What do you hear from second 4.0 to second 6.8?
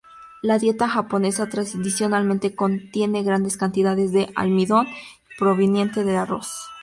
de almidón proveniente del arroz.